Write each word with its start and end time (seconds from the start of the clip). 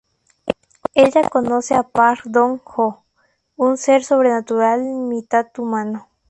Ella 0.95 1.29
conoce 1.29 1.75
a 1.75 1.83
Park 1.83 2.21
Dong 2.25 2.59
Joo, 2.63 3.03
un 3.55 3.77
ser 3.77 4.03
sobrenatural 4.03 4.81
mitad 4.81 5.45
humano. 5.59 6.09